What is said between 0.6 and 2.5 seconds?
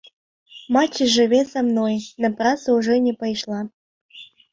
Маці жыве са мной, на